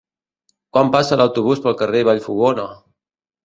[0.77, 2.69] Quan passa l'autobús pel carrer Vallfogona?